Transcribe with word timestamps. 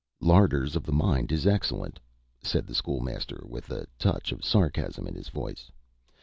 "Larders 0.19 0.75
of 0.75 0.83
the 0.83 0.91
mind 0.91 1.31
is 1.31 1.45
excellent," 1.45 1.99
said 2.41 2.65
the 2.65 2.73
School 2.73 3.01
Master, 3.01 3.43
with 3.45 3.69
a 3.69 3.85
touch 3.99 4.31
of 4.31 4.43
sarcasm 4.43 5.05
in 5.05 5.13
his 5.13 5.29
voice. 5.29 5.69